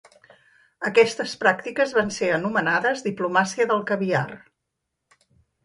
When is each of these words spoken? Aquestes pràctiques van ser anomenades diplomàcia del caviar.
Aquestes 0.89 1.35
pràctiques 1.43 1.93
van 1.99 2.09
ser 2.17 2.31
anomenades 2.39 3.05
diplomàcia 3.11 3.71
del 3.75 3.87
caviar. 3.93 4.27